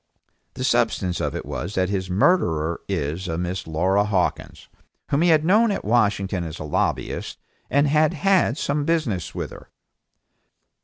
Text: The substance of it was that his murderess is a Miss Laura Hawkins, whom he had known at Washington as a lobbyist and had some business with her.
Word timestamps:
The 0.55 0.63
substance 0.63 1.21
of 1.21 1.35
it 1.35 1.45
was 1.45 1.75
that 1.75 1.89
his 1.89 2.09
murderess 2.09 2.79
is 2.89 3.27
a 3.27 3.37
Miss 3.37 3.67
Laura 3.67 4.03
Hawkins, 4.03 4.67
whom 5.11 5.21
he 5.21 5.29
had 5.29 5.45
known 5.45 5.69
at 5.69 5.85
Washington 5.85 6.43
as 6.43 6.57
a 6.57 6.63
lobbyist 6.63 7.37
and 7.69 7.85
had 7.87 8.57
some 8.57 8.83
business 8.83 9.35
with 9.35 9.51
her. 9.51 9.69